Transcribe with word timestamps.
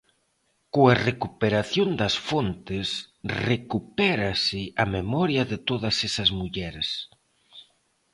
Coa 0.73 0.95
recuperación 1.09 1.89
das 2.01 2.15
fontes, 2.29 2.87
recupérase 3.49 4.61
a 4.83 4.85
memoria 4.97 5.43
de 5.51 5.57
todas 5.69 5.95
esas 6.07 6.29
mulleres. 6.39 6.89